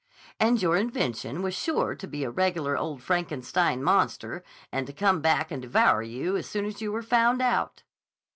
[0.39, 5.21] "And your invention was sure to be a regular old Frankenstein monster, and to come
[5.21, 7.83] back and devour you as soon as you were found out."